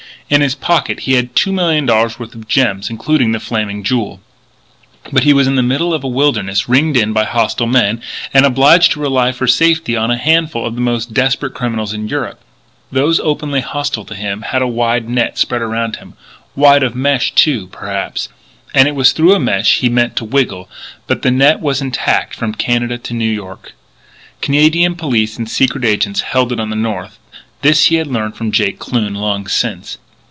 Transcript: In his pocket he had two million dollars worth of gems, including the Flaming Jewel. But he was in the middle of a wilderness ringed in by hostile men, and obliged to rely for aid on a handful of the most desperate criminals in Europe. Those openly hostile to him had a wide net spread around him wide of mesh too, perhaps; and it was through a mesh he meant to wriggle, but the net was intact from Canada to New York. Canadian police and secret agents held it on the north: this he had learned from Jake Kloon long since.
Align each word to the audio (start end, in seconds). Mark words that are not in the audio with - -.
In 0.31 0.39
his 0.39 0.55
pocket 0.55 1.01
he 1.01 1.15
had 1.15 1.35
two 1.35 1.51
million 1.51 1.85
dollars 1.85 2.17
worth 2.17 2.33
of 2.35 2.47
gems, 2.47 2.89
including 2.89 3.33
the 3.33 3.39
Flaming 3.41 3.83
Jewel. 3.83 4.21
But 5.11 5.25
he 5.25 5.33
was 5.33 5.45
in 5.45 5.55
the 5.55 5.61
middle 5.61 5.93
of 5.93 6.05
a 6.05 6.07
wilderness 6.07 6.69
ringed 6.69 6.95
in 6.95 7.11
by 7.11 7.25
hostile 7.25 7.67
men, 7.67 8.01
and 8.33 8.45
obliged 8.45 8.93
to 8.93 9.01
rely 9.01 9.33
for 9.33 9.45
aid 9.59 9.93
on 9.93 10.09
a 10.09 10.15
handful 10.15 10.65
of 10.65 10.75
the 10.75 10.79
most 10.79 11.13
desperate 11.13 11.53
criminals 11.53 11.91
in 11.91 12.07
Europe. 12.07 12.39
Those 12.93 13.19
openly 13.19 13.59
hostile 13.59 14.05
to 14.05 14.15
him 14.15 14.43
had 14.43 14.61
a 14.61 14.67
wide 14.69 15.09
net 15.09 15.37
spread 15.37 15.61
around 15.61 15.97
him 15.97 16.13
wide 16.55 16.81
of 16.83 16.95
mesh 16.95 17.33
too, 17.35 17.67
perhaps; 17.67 18.29
and 18.73 18.87
it 18.87 18.95
was 18.95 19.11
through 19.11 19.35
a 19.35 19.37
mesh 19.39 19.79
he 19.79 19.89
meant 19.89 20.15
to 20.15 20.25
wriggle, 20.25 20.69
but 21.07 21.23
the 21.23 21.31
net 21.31 21.59
was 21.59 21.81
intact 21.81 22.35
from 22.35 22.53
Canada 22.55 22.97
to 22.97 23.13
New 23.13 23.29
York. 23.29 23.73
Canadian 24.39 24.95
police 24.95 25.37
and 25.37 25.49
secret 25.49 25.83
agents 25.83 26.21
held 26.21 26.53
it 26.53 26.59
on 26.61 26.69
the 26.69 26.75
north: 26.77 27.19
this 27.63 27.87
he 27.87 27.95
had 27.95 28.07
learned 28.07 28.37
from 28.37 28.53
Jake 28.53 28.79
Kloon 28.79 29.13
long 29.13 29.47
since. 29.49 29.97